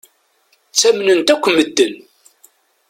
[0.71, 1.93] Ttamnen-t akk medden.